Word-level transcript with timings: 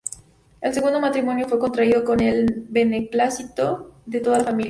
El 0.61 0.73
segundo 0.73 0.99
matrimonio 0.99 1.47
fue 1.47 1.59
contraído 1.59 2.03
con 2.03 2.21
el 2.21 2.65
beneplácito 2.69 4.01
de 4.07 4.19
toda 4.19 4.39
la 4.39 4.45
familia. 4.45 4.59